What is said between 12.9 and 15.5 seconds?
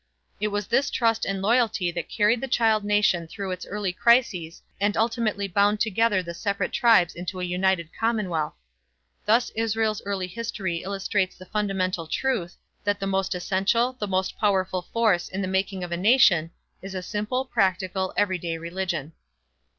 the most essential, the most powerful force in the